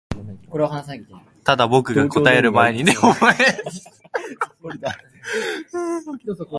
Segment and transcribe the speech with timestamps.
[1.43, 4.93] ただ、僕が答える前にねえと君は
[6.25, 6.45] 言った